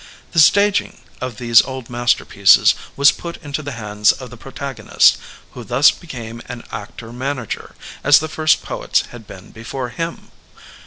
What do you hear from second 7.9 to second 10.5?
as the first poets had been before him.